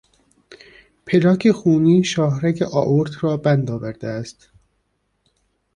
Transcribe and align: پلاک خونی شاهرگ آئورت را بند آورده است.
پلاک 1.05 1.51
خونی 1.51 2.03
شاهرگ 2.03 2.63
آئورت 2.63 3.23
را 3.23 3.37
بند 3.37 3.71
آورده 3.71 4.07
است. 4.07 4.49